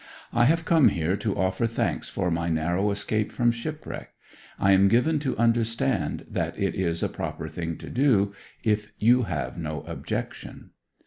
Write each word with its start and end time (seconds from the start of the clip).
'I 0.33 0.45
have 0.45 0.65
come 0.65 0.89
here 0.89 1.15
to 1.17 1.37
offer 1.37 1.67
thanks 1.67 2.09
for 2.09 2.31
my 2.31 2.49
narrow 2.49 2.89
escape 2.89 3.31
from 3.31 3.51
shipwreck. 3.51 4.09
I 4.57 4.71
am 4.71 4.87
given 4.87 5.19
to 5.19 5.37
understand 5.37 6.25
that 6.27 6.57
it 6.57 6.73
is 6.73 7.03
a 7.03 7.07
proper 7.07 7.47
thing 7.47 7.77
to 7.77 7.89
do, 7.91 8.33
if 8.63 8.91
you 8.97 9.21
have 9.27 9.59
no 9.59 9.81
objection? 9.81 10.71